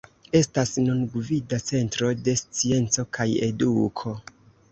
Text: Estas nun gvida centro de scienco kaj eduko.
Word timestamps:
Estas 0.37 0.69
nun 0.85 1.01
gvida 1.15 1.59
centro 1.65 2.09
de 2.29 2.35
scienco 2.41 3.05
kaj 3.19 3.27
eduko. 3.49 4.15